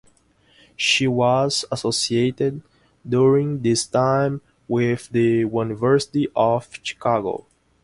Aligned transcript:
She 0.75 1.05
was 1.05 1.63
associated 1.71 2.63
during 3.07 3.61
this 3.61 3.85
time 3.85 4.41
with 4.67 5.09
the 5.09 5.41
University 5.47 6.27
of 6.35 6.67
Chicago. 6.81 7.45